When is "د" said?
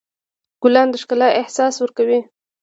0.91-0.95